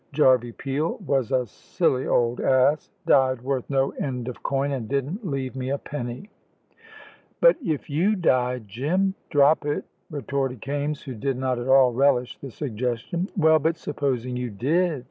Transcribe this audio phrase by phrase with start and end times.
[0.13, 2.89] Jarvey Peel was a silly old ass.
[3.05, 6.31] Died worth no end of coin, and didn't leave me a penny."
[7.39, 12.39] "But if you died, Jim?" "Drop it," retorted Kaimes, who did not at all relish
[12.39, 13.29] the suggestion.
[13.37, 14.99] "Well, but supposing you did?"